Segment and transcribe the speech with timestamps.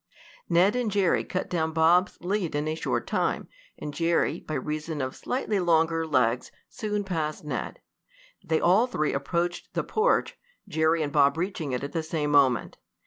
[0.49, 4.99] Ned and Jerry cut down Bob's lead in a short time, and Jerry, by reason
[4.99, 7.79] of slightly longer legs, soon passed Ned.
[8.43, 12.79] They all three approached the porch, Jerry and Bob reaching it at the same moment.